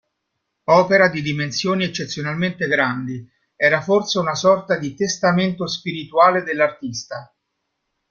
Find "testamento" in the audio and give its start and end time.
4.95-5.67